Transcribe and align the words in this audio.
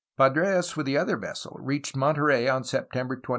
Padres, 0.17 0.75
with 0.75 0.87
the 0.87 0.97
other 0.97 1.15
vessel, 1.15 1.55
reached 1.61 1.95
Monterey 1.95 2.47
on 2.47 2.63
September 2.63 3.15
25. 3.15 3.29